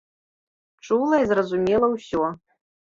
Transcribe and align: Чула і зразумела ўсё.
Чула 0.89 1.21
і 1.25 1.29
зразумела 1.35 1.87
ўсё. 1.95 2.23